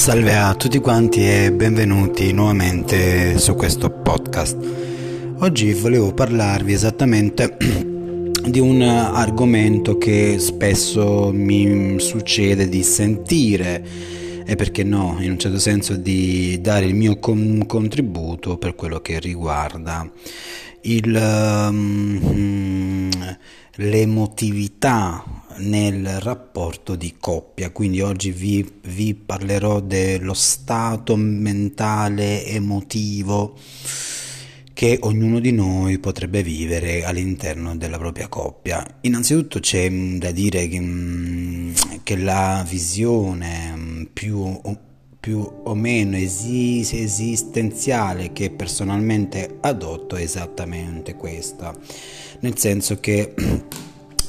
Salve 0.00 0.34
a 0.34 0.54
tutti 0.54 0.78
quanti 0.78 1.20
e 1.28 1.52
benvenuti 1.52 2.32
nuovamente 2.32 3.36
su 3.36 3.54
questo 3.54 3.90
podcast. 3.90 4.56
Oggi 5.40 5.74
volevo 5.74 6.14
parlarvi 6.14 6.72
esattamente 6.72 7.54
di 8.48 8.58
un 8.60 8.80
argomento 8.80 9.98
che 9.98 10.38
spesso 10.38 11.30
mi 11.34 12.00
succede 12.00 12.70
di 12.70 12.82
sentire 12.82 13.86
e 14.50 14.56
perché 14.56 14.82
no, 14.82 15.18
in 15.20 15.30
un 15.30 15.38
certo 15.38 15.60
senso 15.60 15.94
di 15.94 16.60
dare 16.60 16.84
il 16.84 16.96
mio 16.96 17.20
con- 17.20 17.62
contributo 17.68 18.58
per 18.58 18.74
quello 18.74 18.98
che 19.00 19.20
riguarda 19.20 20.10
il, 20.80 21.68
um, 21.70 23.08
l'emotività 23.76 25.24
nel 25.58 26.18
rapporto 26.18 26.96
di 26.96 27.14
coppia. 27.20 27.70
Quindi 27.70 28.00
oggi 28.00 28.32
vi, 28.32 28.68
vi 28.88 29.14
parlerò 29.14 29.78
dello 29.78 30.34
stato 30.34 31.14
mentale 31.14 32.44
emotivo 32.44 33.56
che 34.80 34.96
ognuno 35.02 35.40
di 35.40 35.52
noi 35.52 35.98
potrebbe 35.98 36.42
vivere 36.42 37.04
all'interno 37.04 37.76
della 37.76 37.98
propria 37.98 38.28
coppia. 38.28 38.82
Innanzitutto 39.02 39.60
c'è 39.60 39.90
da 40.16 40.30
dire 40.30 40.68
che, 40.68 40.80
mm, 40.80 41.72
che 42.02 42.16
la 42.16 42.64
visione 42.66 43.74
mm, 43.76 44.04
più, 44.04 44.58
più, 45.20 45.46
o 45.64 45.74
meno 45.74 46.16
esis- 46.16 46.94
esistenziale 46.94 48.32
che 48.32 48.48
personalmente 48.48 49.58
adotto 49.60 50.16
è 50.16 50.22
esattamente 50.22 51.14
questa, 51.14 51.76
nel 52.38 52.56
senso 52.56 53.00
che 53.00 53.34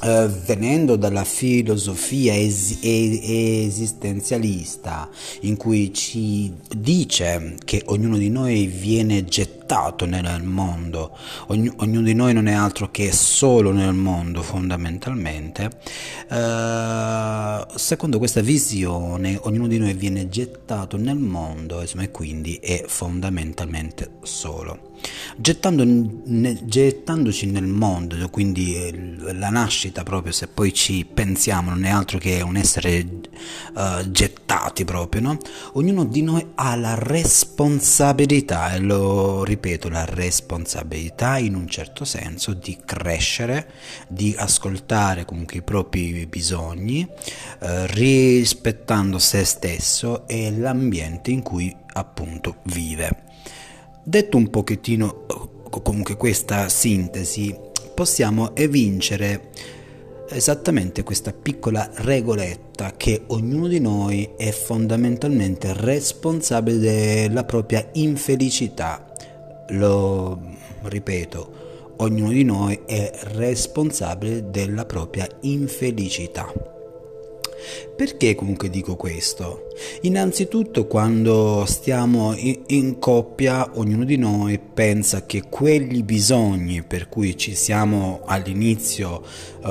Uh, 0.02 0.26
venendo 0.44 0.96
dalla 0.96 1.24
filosofia 1.24 2.34
es- 2.34 2.76
esistenzialista 2.82 5.08
in 5.42 5.56
cui 5.56 5.94
ci 5.94 6.52
dice 6.76 7.54
che 7.64 7.82
ognuno 7.86 8.18
di 8.18 8.28
noi 8.28 8.66
viene 8.66 9.24
gettato 9.24 9.61
nel 10.06 10.42
mondo, 10.42 11.16
Ogn- 11.46 11.72
ognuno 11.76 12.02
di 12.02 12.14
noi 12.14 12.32
non 12.34 12.46
è 12.46 12.52
altro 12.52 12.90
che 12.90 13.10
solo 13.12 13.72
nel 13.72 13.94
mondo 13.94 14.42
fondamentalmente, 14.42 15.70
uh, 16.28 17.64
secondo 17.76 18.18
questa 18.18 18.42
visione 18.42 19.38
ognuno 19.42 19.68
di 19.68 19.78
noi 19.78 19.94
viene 19.94 20.28
gettato 20.28 20.96
nel 20.96 21.16
mondo 21.16 21.80
insomma, 21.80 22.02
e 22.02 22.10
quindi 22.10 22.56
è 22.56 22.84
fondamentalmente 22.86 24.18
solo. 24.22 24.90
Gettando, 25.36 25.82
ne, 25.84 26.60
gettandoci 26.64 27.46
nel 27.46 27.66
mondo, 27.66 28.28
quindi 28.30 28.76
eh, 28.76 29.16
la 29.32 29.48
nascita 29.48 30.04
proprio, 30.04 30.32
se 30.32 30.46
poi 30.46 30.72
ci 30.72 31.04
pensiamo, 31.12 31.70
non 31.70 31.84
è 31.84 31.90
altro 31.90 32.18
che 32.18 32.40
un 32.40 32.56
essere 32.56 33.04
uh, 33.74 34.08
gettati 34.08 34.84
proprio, 34.84 35.22
no? 35.22 35.38
Ognuno 35.72 36.04
di 36.04 36.22
noi 36.22 36.46
ha 36.54 36.76
la 36.76 36.94
responsabilità, 36.94 38.74
e 38.74 38.78
lo 38.78 39.42
ripeto, 39.42 39.60
la 39.88 40.04
responsabilità 40.04 41.38
in 41.38 41.54
un 41.54 41.68
certo 41.68 42.04
senso 42.04 42.52
di 42.52 42.78
crescere, 42.84 43.70
di 44.08 44.34
ascoltare 44.36 45.24
comunque 45.24 45.58
i 45.58 45.62
propri 45.62 46.26
bisogni, 46.26 47.06
uh, 47.08 47.66
rispettando 47.86 49.18
se 49.18 49.44
stesso 49.44 50.26
e 50.26 50.50
l'ambiente 50.50 51.30
in 51.30 51.42
cui 51.42 51.74
appunto 51.94 52.56
vive. 52.64 53.22
Detto 54.02 54.36
un 54.36 54.50
pochettino 54.50 55.26
comunque 55.70 56.16
questa 56.16 56.68
sintesi, 56.68 57.56
possiamo 57.94 58.54
evincere 58.56 59.50
esattamente 60.28 61.02
questa 61.02 61.32
piccola 61.32 61.88
regoletta 61.94 62.94
che 62.96 63.22
ognuno 63.28 63.68
di 63.68 63.80
noi 63.80 64.30
è 64.36 64.50
fondamentalmente 64.50 65.72
responsabile 65.72 66.78
della 66.78 67.44
propria 67.44 67.86
infelicità. 67.92 69.11
Lo 69.68 70.40
ripeto, 70.82 71.94
ognuno 71.96 72.30
di 72.30 72.44
noi 72.44 72.80
è 72.84 73.10
responsabile 73.34 74.50
della 74.50 74.84
propria 74.84 75.28
infelicità. 75.42 76.52
Perché 77.96 78.34
comunque 78.34 78.68
dico 78.68 78.96
questo? 78.96 79.68
Innanzitutto 80.02 80.86
quando 80.86 81.64
stiamo 81.66 82.34
in 82.36 82.98
coppia 82.98 83.70
ognuno 83.74 84.04
di 84.04 84.16
noi 84.16 84.58
pensa 84.58 85.26
che 85.26 85.44
quegli 85.48 86.02
bisogni 86.02 86.82
per 86.82 87.08
cui 87.08 87.36
ci 87.36 87.54
siamo 87.54 88.22
all'inizio 88.24 89.22
uh, 89.62 89.68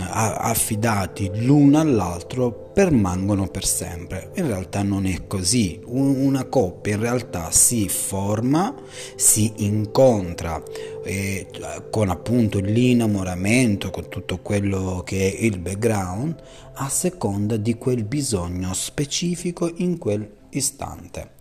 affidati 0.00 1.30
l'uno 1.34 1.78
all'altro 1.80 2.64
permangono 2.74 3.46
per 3.46 3.64
sempre. 3.64 4.32
In 4.34 4.48
realtà 4.48 4.82
non 4.82 5.06
è 5.06 5.26
così. 5.28 5.80
Una 5.86 6.44
coppia 6.46 6.94
in 6.94 7.00
realtà 7.00 7.50
si 7.52 7.88
forma, 7.88 8.74
si 9.14 9.52
incontra 9.58 10.60
eh, 11.04 11.46
con 11.90 12.08
appunto 12.08 12.58
l'innamoramento, 12.58 13.90
con 13.90 14.08
tutto 14.08 14.38
quello 14.38 15.02
che 15.04 15.32
è 15.32 15.44
il 15.44 15.58
background, 15.58 16.34
a 16.74 16.88
seconda 16.88 17.56
di 17.56 17.74
quel 17.76 18.02
bisogno 18.02 18.72
specifico 18.84 19.70
in 19.76 19.98
quel 19.98 20.42
istante. 20.50 21.32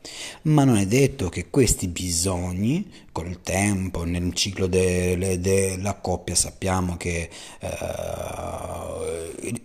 Ma 0.43 0.63
non 0.63 0.77
è 0.77 0.85
detto 0.85 1.29
che 1.29 1.49
questi 1.49 1.87
bisogni, 1.87 2.89
col 3.11 3.41
tempo, 3.41 4.03
nel 4.03 4.33
ciclo 4.33 4.67
della 4.67 5.35
de, 5.35 5.97
coppia, 6.01 6.35
sappiamo 6.35 6.97
che 6.97 7.29
eh, 7.59 7.69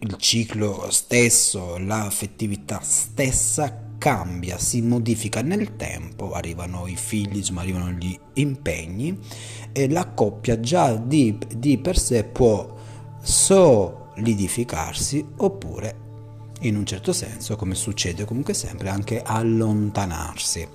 il 0.01 0.17
ciclo 0.19 0.89
stesso, 0.91 1.79
l'affettività 1.79 2.81
stessa 2.83 3.87
cambia, 3.99 4.59
si 4.59 4.81
modifica 4.81 5.43
nel 5.43 5.77
tempo, 5.77 6.33
arrivano 6.33 6.87
i 6.87 6.97
figli, 6.97 7.39
insomma, 7.39 7.63
arrivano 7.63 7.91
gli 7.91 8.17
impegni 8.35 9.19
e 9.73 9.89
la 9.89 10.07
coppia 10.09 10.61
già 10.61 10.95
di, 10.95 11.37
di 11.57 11.79
per 11.79 11.99
sé 11.99 12.25
può 12.25 12.77
solidificarsi 13.21 15.27
oppure 15.39 16.07
in 16.61 16.77
un 16.77 16.87
certo 16.87 17.13
senso, 17.13 17.57
come 17.57 17.75
succede 17.75 18.25
comunque 18.25 18.55
sempre, 18.55 18.89
anche 18.89 19.23
allontanarsi. 19.25 20.67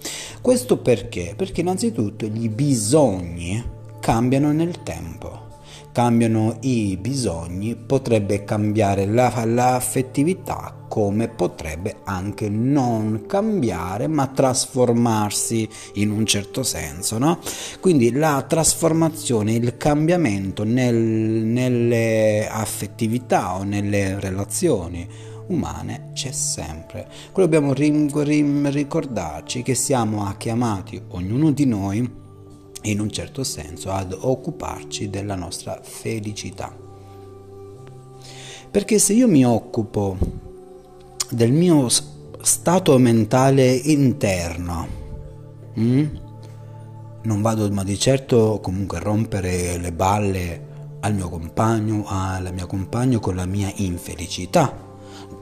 Questo 0.42 0.78
perché? 0.78 1.34
Perché 1.36 1.62
innanzitutto 1.62 2.26
i 2.26 2.50
bisogni 2.50 3.64
cambiano 4.00 4.52
nel 4.52 4.84
tempo. 4.84 5.52
Cambiano 5.92 6.58
i 6.62 6.98
bisogni, 7.00 7.76
potrebbe 7.76 8.44
cambiare 8.44 9.06
la, 9.06 9.44
l'affettività 9.46 10.84
come 10.94 11.28
potrebbe 11.28 11.98
anche 12.04 12.50
non 12.50 13.24
cambiare 13.28 14.08
ma 14.08 14.28
trasformarsi 14.28 15.68
in 15.94 16.12
un 16.12 16.26
certo 16.26 16.62
senso, 16.62 17.18
no? 17.18 17.40
Quindi 17.80 18.12
la 18.12 18.44
trasformazione, 18.48 19.54
il 19.54 19.78
cambiamento 19.78 20.64
nel, 20.64 20.96
nelle 20.96 22.48
affettività 22.48 23.56
o 23.56 23.64
nelle 23.64 24.20
relazioni 24.20 25.08
umane 25.48 26.12
c'è 26.14 26.32
sempre. 26.32 27.08
Quello 27.32 27.50
dobbiamo 27.50 27.74
ricordarci 27.74 29.62
che 29.62 29.76
siamo 29.76 30.34
chiamati, 30.38 31.02
ognuno 31.10 31.52
di 31.52 31.66
noi, 31.66 32.22
in 32.84 33.00
un 33.00 33.12
certo 33.12 33.44
senso, 33.44 33.92
ad 33.92 34.16
occuparci 34.18 35.10
della 35.10 35.36
nostra 35.36 35.80
felicità. 35.82 36.76
Perché 38.72 39.00
se 39.00 39.14
io 39.14 39.28
mi 39.28 39.46
occupo 39.46 40.18
del 41.30 41.52
mio 41.52 41.88
stato 42.42 42.98
mentale 42.98 43.72
interno, 43.72 44.88
hm? 45.74 46.22
non 47.24 47.42
vado 47.42 47.70
ma 47.72 47.84
di 47.84 47.98
certo 47.98 48.60
comunque 48.62 48.98
a 48.98 49.02
rompere 49.02 49.78
le 49.78 49.94
balle 49.94 50.72
al 51.02 51.14
mio 51.14 51.30
compagno, 51.30 52.04
alla 52.08 52.52
mia 52.52 52.66
compagna 52.66 53.20
con 53.20 53.36
la 53.36 53.46
mia 53.46 53.72
infelicità 53.76 54.83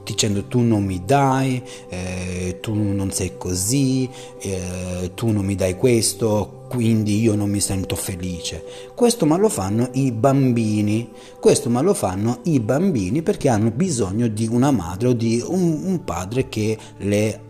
dicendo 0.04 0.46
tu 0.46 0.62
non 0.62 0.84
mi 0.84 1.02
dai, 1.06 1.62
eh, 1.90 2.60
tu 2.62 2.74
non 2.74 3.12
sei 3.12 3.34
così, 3.38 4.10
eh, 4.40 5.12
tu 5.16 5.32
non 5.32 5.46
mi 5.46 5.56
dai 5.56 5.76
questo, 5.76 6.66
quindi 6.70 7.20
io 7.20 7.36
non 7.36 7.50
mi 7.50 7.60
sento 7.60 7.96
felice. 7.96 8.64
Questo 8.96 9.26
ma 9.26 9.38
lo 9.38 9.50
fanno 9.50 9.90
i 9.94 10.12
bambini, 10.12 11.10
questo 11.40 11.70
ma 11.70 11.82
lo 11.82 11.94
fanno 11.94 12.40
i 12.44 12.60
bambini 12.60 13.22
perché 13.22 13.50
hanno 13.50 13.72
bisogno 13.72 14.28
di 14.28 14.48
una 14.48 14.72
madre 14.72 15.10
o 15.10 15.14
di 15.14 15.44
un, 15.46 15.82
un 15.84 16.04
padre 16.04 16.48
che 16.48 16.78
le 16.98 17.42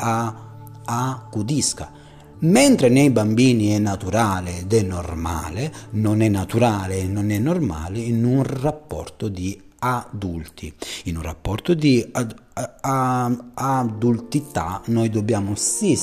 accudisca. 0.86 2.00
Mentre 2.40 2.90
nei 2.90 3.12
bambini 3.12 3.68
è 3.68 3.78
naturale 3.78 4.62
ed 4.62 4.74
è 4.74 4.82
normale, 4.82 5.72
non 5.92 6.22
è 6.22 6.28
naturale 6.28 6.98
e 6.98 7.06
non 7.06 7.30
è 7.30 7.38
normale 7.38 8.00
in 8.00 8.26
un 8.26 8.42
rapporto 8.44 9.28
di 9.28 9.70
adulti. 9.84 10.74
In 11.06 11.18
un 11.18 11.24
rapporto 11.24 11.74
di 11.74 12.08
ad, 12.12 12.36
a, 12.82 13.32
adultità 13.54 14.82
noi 14.86 15.10
dobbiamo 15.10 15.56
sì 15.56 15.96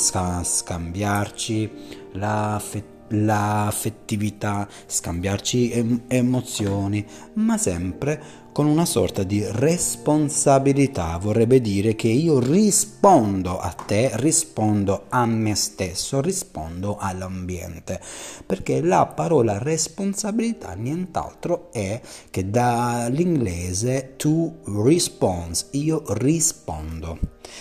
scambiarci 0.43 1.71
l'affettività 2.13 2.97
l'affettività, 3.11 4.69
scambiarci 4.87 5.71
em- 5.71 6.03
emozioni, 6.09 7.07
ma 7.35 7.57
sempre 7.57 8.23
con 8.59 8.67
una 8.67 8.87
sorta 8.87 9.23
di 9.23 9.47
responsabilità, 9.49 11.17
vorrebbe 11.19 11.61
dire 11.61 11.95
che 11.95 12.09
io 12.09 12.41
rispondo 12.41 13.57
a 13.57 13.71
te, 13.71 14.11
rispondo 14.15 15.05
a 15.11 15.25
me 15.27 15.55
stesso, 15.55 16.21
rispondo 16.21 16.97
all'ambiente, 16.99 18.01
perché 18.45 18.81
la 18.81 19.07
parola 19.07 19.59
responsabilità 19.59 20.73
nient'altro 20.73 21.71
è 21.71 22.01
che 22.31 22.51
dall'inglese 22.51 24.15
to 24.17 24.57
response, 24.83 25.67
io 25.75 26.03
rispondo, 26.15 27.17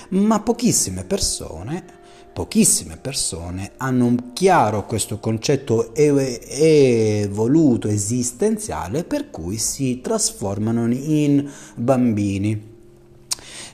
ma 0.10 0.40
pochissime 0.40 1.04
persone 1.04 1.97
pochissime 2.38 2.98
persone 2.98 3.72
hanno 3.78 4.16
chiaro 4.34 4.86
questo 4.86 5.18
concetto 5.18 5.96
evoluto, 5.96 7.88
esistenziale, 7.88 9.04
per 9.06 9.32
cui 9.32 9.58
si 9.58 10.02
trasformano 10.02 10.86
in 10.94 11.50
bambini. 11.74 12.76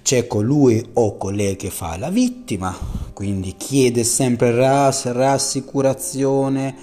C'è 0.02 0.28
colui 0.28 0.82
o 0.94 1.18
colei 1.18 1.58
che 1.58 1.72
fa 1.72 1.98
la 1.98 2.10
vittima, 2.10 2.74
quindi 3.12 3.56
chiede 3.58 4.06
sempre 4.06 4.56
rassicurazione 4.56 6.74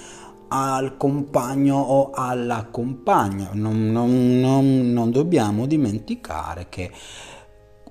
al 0.48 0.98
compagno 0.98 1.78
o 1.78 2.10
alla 2.10 2.68
compagna. 2.70 3.52
Non, 3.54 3.90
non, 3.90 4.38
non, 4.38 4.92
non 4.92 5.10
dobbiamo 5.10 5.64
dimenticare 5.64 6.66
che 6.68 6.90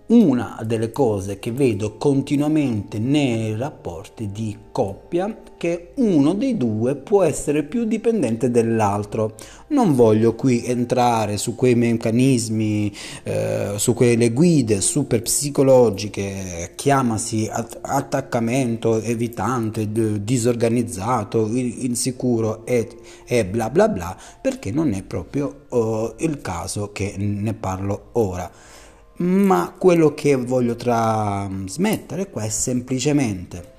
una 0.09 0.59
delle 0.65 0.91
cose 0.91 1.37
che 1.37 1.51
vedo 1.51 1.97
continuamente 1.97 2.97
nei 2.97 3.55
rapporti 3.55 4.31
di 4.31 4.57
coppia 4.71 5.41
che 5.55 5.91
uno 5.95 6.33
dei 6.33 6.57
due 6.57 6.95
può 6.95 7.21
essere 7.21 7.63
più 7.63 7.83
dipendente 7.83 8.49
dell'altro. 8.49 9.35
Non 9.67 9.93
voglio 9.93 10.33
qui 10.33 10.65
entrare 10.65 11.37
su 11.37 11.53
quei 11.53 11.75
meccanismi, 11.75 12.91
eh, 13.23 13.73
su 13.75 13.93
quelle 13.93 14.31
guide 14.31 14.81
super 14.81 15.21
psicologiche, 15.21 16.71
chiamasi 16.75 17.47
attaccamento 17.81 19.01
evitante, 19.01 19.91
disorganizzato, 20.23 21.47
insicuro 21.51 22.65
e, 22.65 22.87
e 23.25 23.45
bla 23.45 23.69
bla 23.69 23.89
bla, 23.89 24.17
perché 24.41 24.71
non 24.71 24.93
è 24.93 25.03
proprio 25.03 25.65
uh, 25.69 26.13
il 26.17 26.41
caso 26.41 26.91
che 26.91 27.13
ne 27.17 27.53
parlo 27.53 28.09
ora 28.13 28.77
ma 29.19 29.73
quello 29.77 30.13
che 30.13 30.35
voglio 30.35 30.75
trasmettere 30.75 32.29
qua 32.29 32.43
è 32.43 32.49
semplicemente 32.49 33.73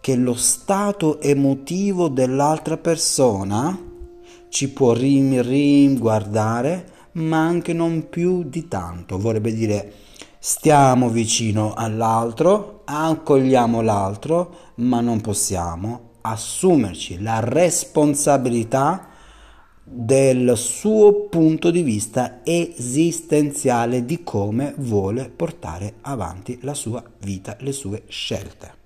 che 0.00 0.16
lo 0.16 0.34
stato 0.34 1.20
emotivo 1.20 2.08
dell'altra 2.08 2.76
persona 2.76 3.76
ci 4.50 4.68
può 4.68 4.92
riguardare, 4.92 6.92
ma 7.12 7.44
anche 7.44 7.72
non 7.72 8.08
più 8.08 8.44
di 8.44 8.68
tanto. 8.68 9.18
Vorrebbe 9.18 9.52
dire 9.52 9.92
stiamo 10.38 11.08
vicino 11.08 11.72
all'altro, 11.74 12.82
accogliamo 12.84 13.80
l'altro, 13.80 14.54
ma 14.76 15.00
non 15.00 15.20
possiamo 15.20 16.10
assumerci 16.20 17.20
la 17.20 17.40
responsabilità 17.40 19.08
del 19.84 20.56
suo 20.56 21.26
punto 21.28 21.70
di 21.70 21.82
vista 21.82 22.40
esistenziale 22.42 24.04
di 24.06 24.22
come 24.22 24.74
vuole 24.78 25.28
portare 25.28 25.96
avanti 26.00 26.58
la 26.62 26.72
sua 26.72 27.04
vita, 27.20 27.56
le 27.60 27.72
sue 27.72 28.04
scelte. 28.08 28.82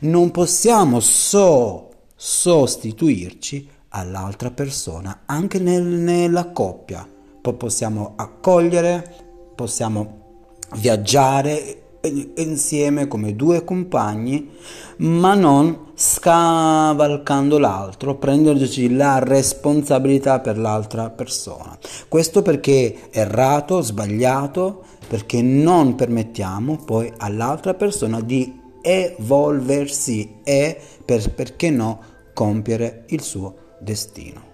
Non 0.00 0.30
possiamo 0.30 1.00
so 1.00 1.88
sostituirci 2.14 3.68
all'altra 3.90 4.50
persona, 4.50 5.22
anche 5.24 5.58
nel, 5.58 5.82
nella 5.82 6.50
coppia. 6.50 7.08
Poi 7.40 7.54
possiamo 7.54 8.12
accogliere, 8.16 9.52
possiamo 9.54 10.26
viaggiare 10.74 11.87
insieme 12.36 13.08
come 13.08 13.34
due 13.34 13.64
compagni, 13.64 14.50
ma 14.98 15.34
non 15.34 15.86
scavalcando 15.94 17.58
l'altro, 17.58 18.16
prendendoci 18.16 18.94
la 18.94 19.18
responsabilità 19.18 20.40
per 20.40 20.58
l'altra 20.58 21.10
persona. 21.10 21.76
Questo 22.08 22.42
perché 22.42 23.10
è 23.10 23.18
errato, 23.18 23.80
sbagliato, 23.80 24.84
perché 25.08 25.42
non 25.42 25.94
permettiamo 25.94 26.76
poi 26.84 27.12
all'altra 27.16 27.74
persona 27.74 28.20
di 28.20 28.60
evolversi 28.80 30.36
e 30.44 30.78
per, 31.04 31.34
perché 31.34 31.70
no 31.70 32.00
compiere 32.32 33.04
il 33.08 33.22
suo 33.22 33.56
destino. 33.80 34.46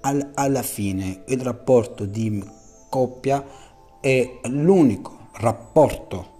All, 0.00 0.30
alla 0.34 0.62
fine 0.62 1.24
il 1.26 1.40
rapporto 1.40 2.06
di 2.06 2.42
coppia 2.88 3.44
è 4.00 4.38
l'unico 4.44 5.18
rapporto 5.38 6.36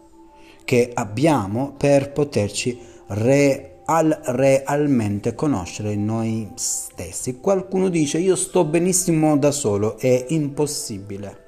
che 0.69 0.91
abbiamo 0.93 1.73
per 1.79 2.13
poterci 2.13 2.79
real, 3.07 4.21
realmente 4.23 5.35
conoscere 5.35 5.97
noi 5.97 6.51
stessi. 6.57 7.41
Qualcuno 7.41 7.89
dice 7.89 8.19
io 8.19 8.37
sto 8.37 8.67
benissimo 8.67 9.39
da 9.39 9.51
solo, 9.51 9.97
è 9.97 10.27
impossibile. 10.29 11.47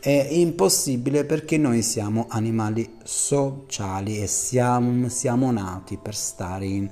È 0.00 0.26
impossibile 0.30 1.24
perché 1.24 1.58
noi 1.58 1.82
siamo 1.82 2.26
animali 2.28 2.96
sociali 3.04 4.20
e 4.20 4.26
siamo, 4.26 5.08
siamo 5.08 5.52
nati 5.52 5.96
per 5.96 6.16
stare 6.16 6.66
in 6.66 6.90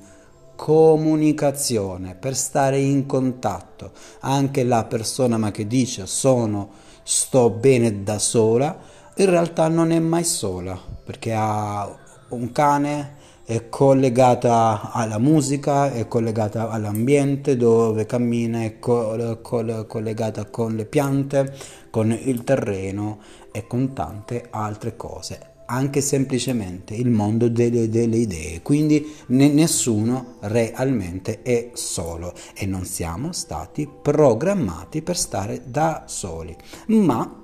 comunicazione, 0.54 2.14
per 2.14 2.36
stare 2.36 2.78
in 2.78 3.04
contatto. 3.04 3.90
Anche 4.20 4.62
la 4.62 4.84
persona 4.84 5.38
ma 5.38 5.50
che 5.50 5.66
dice 5.66 6.06
sono 6.06 6.70
sto 7.02 7.50
bene 7.50 8.04
da 8.04 8.20
sola, 8.20 8.78
in 9.18 9.30
realtà 9.30 9.68
non 9.68 9.90
è 9.90 9.98
mai 9.98 10.24
sola 10.24 10.80
perché 11.04 11.32
ha 11.34 11.96
un 12.28 12.52
cane, 12.52 13.16
è 13.44 13.68
collegata 13.68 14.92
alla 14.92 15.18
musica, 15.18 15.92
è 15.92 16.06
collegata 16.06 16.70
all'ambiente 16.70 17.56
dove 17.56 18.06
cammina, 18.06 18.62
è 18.62 18.78
co- 18.78 19.38
co- 19.42 19.86
collegata 19.86 20.44
con 20.46 20.76
le 20.76 20.84
piante, 20.84 21.52
con 21.90 22.10
il 22.12 22.44
terreno 22.44 23.18
e 23.50 23.66
con 23.66 23.92
tante 23.92 24.46
altre 24.50 24.96
cose 24.96 25.56
anche 25.70 26.00
semplicemente 26.00 26.94
il 26.94 27.10
mondo 27.10 27.48
delle, 27.48 27.90
delle 27.90 28.16
idee. 28.16 28.62
Quindi 28.62 29.14
ne, 29.26 29.48
nessuno 29.48 30.36
realmente 30.40 31.42
è 31.42 31.72
solo 31.74 32.32
e 32.54 32.64
non 32.64 32.86
siamo 32.86 33.32
stati 33.32 33.86
programmati 34.00 35.02
per 35.02 35.18
stare 35.18 35.64
da 35.66 36.04
soli, 36.06 36.56
ma 36.86 37.37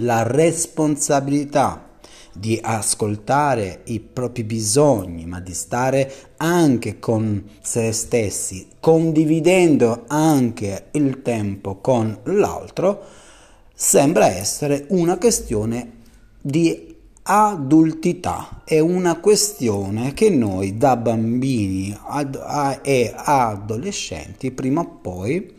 la 0.00 0.22
responsabilità 0.22 1.88
di 2.32 2.58
ascoltare 2.62 3.82
i 3.84 4.00
propri 4.00 4.44
bisogni, 4.44 5.26
ma 5.26 5.40
di 5.40 5.52
stare 5.52 6.12
anche 6.36 6.98
con 6.98 7.44
se 7.60 7.92
stessi, 7.92 8.68
condividendo 8.78 10.04
anche 10.06 10.86
il 10.92 11.22
tempo 11.22 11.76
con 11.76 12.18
l'altro, 12.24 13.02
sembra 13.74 14.26
essere 14.26 14.86
una 14.88 15.16
questione 15.18 15.98
di 16.40 16.96
adultità, 17.22 18.62
è 18.64 18.78
una 18.78 19.18
questione 19.18 20.14
che 20.14 20.30
noi 20.30 20.76
da 20.76 20.96
bambini 20.96 21.96
ad, 22.06 22.38
a, 22.42 22.80
e 22.82 23.12
adolescenti 23.14 24.50
prima 24.50 24.80
o 24.80 24.98
poi 25.00 25.54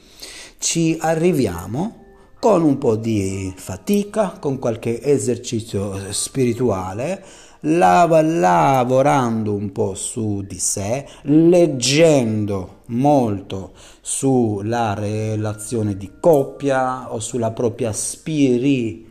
ci 0.57 0.97
arriviamo 0.99 2.00
con 2.41 2.63
un 2.63 2.79
po' 2.79 2.95
di 2.95 3.53
fatica, 3.55 4.37
con 4.39 4.57
qualche 4.57 4.99
esercizio 4.99 6.11
spirituale, 6.11 7.23
lav- 7.59 8.19
lavorando 8.19 9.53
un 9.53 9.71
po' 9.71 9.93
su 9.93 10.41
di 10.41 10.57
sé, 10.57 11.05
leggendo 11.25 12.79
molto 12.87 13.73
sulla 14.01 14.95
relazione 14.95 15.95
di 15.95 16.13
coppia 16.19 17.13
o 17.13 17.19
sulla 17.19 17.51
propria 17.51 17.93
spiri- 17.93 19.05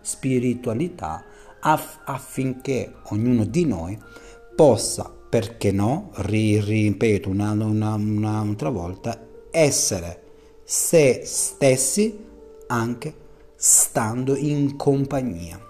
spiritualità 0.00 1.24
aff- 1.58 1.98
affinché 2.04 2.94
ognuno 3.08 3.44
di 3.44 3.64
noi 3.64 3.98
possa, 4.54 5.12
perché 5.28 5.72
no, 5.72 6.10
ri- 6.18 6.60
ripeto 6.60 7.28
una, 7.28 7.50
una, 7.50 7.64
una, 7.64 7.94
un'altra 7.96 8.68
volta, 8.68 9.20
essere 9.50 10.22
se 10.62 11.22
stessi 11.24 12.26
anche 12.68 13.14
stando 13.56 14.36
in 14.36 14.76
compagnia. 14.76 15.60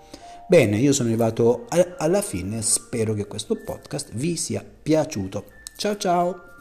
Bene, 0.46 0.76
io 0.76 0.92
sono 0.92 1.08
arrivato 1.08 1.66
alla 1.98 2.20
fine, 2.20 2.60
spero 2.60 3.14
che 3.14 3.26
questo 3.26 3.56
podcast 3.56 4.10
vi 4.12 4.36
sia 4.36 4.62
piaciuto. 4.82 5.46
Ciao 5.76 5.96
ciao! 5.96 6.53